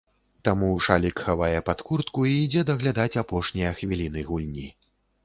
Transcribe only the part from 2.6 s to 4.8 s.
даглядаць апошнія хвіліны гульні.